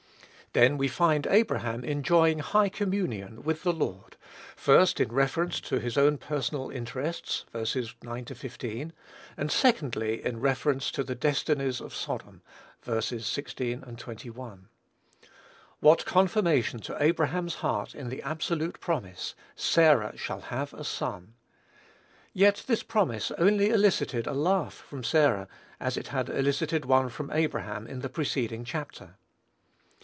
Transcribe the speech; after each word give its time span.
Then 0.53 0.77
we 0.77 0.89
find 0.89 1.27
Abraham 1.27 1.85
enjoying 1.85 2.39
high 2.39 2.67
communion 2.67 3.41
with 3.41 3.63
the 3.63 3.71
Lord, 3.71 4.17
first 4.57 4.99
in 4.99 5.09
reference 5.09 5.61
to 5.61 5.79
his 5.79 5.97
own 5.97 6.17
personal 6.17 6.69
interests, 6.69 7.45
(ver. 7.53 7.63
9 8.03 8.25
15,) 8.25 8.91
and 9.37 9.49
secondly 9.49 10.25
in 10.25 10.41
reference 10.41 10.91
to 10.91 11.05
the 11.05 11.15
destinies 11.15 11.79
of 11.79 11.95
Sodom. 11.95 12.41
(Ver. 12.83 12.99
16, 12.99 13.81
21.) 13.95 14.67
What 15.79 16.03
confirmation 16.05 16.81
to 16.81 17.01
Abraham's 17.01 17.55
heart 17.63 17.95
in 17.95 18.09
the 18.09 18.21
absolute 18.21 18.81
promise 18.81 19.35
"Sarah 19.55 20.17
shall 20.17 20.41
have 20.41 20.73
a 20.73 20.83
son!" 20.83 21.33
Yet 22.33 22.65
this 22.67 22.83
promise 22.83 23.31
only 23.37 23.69
elicited 23.69 24.27
a 24.27 24.33
laugh 24.33 24.73
from 24.73 25.01
Sarah, 25.05 25.47
as 25.79 25.95
it 25.95 26.09
had 26.09 26.27
elicited 26.27 26.83
one 26.83 27.07
from 27.07 27.31
Abraham 27.31 27.87
in 27.87 27.99
the 27.99 28.09
preceding 28.09 28.65
chapter. 28.65 29.15